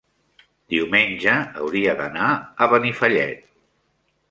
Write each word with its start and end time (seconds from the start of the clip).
diumenge 0.73 1.35
hauria 1.59 1.95
d'anar 2.01 2.31
a 2.67 2.71
Benifallet. 2.75 3.49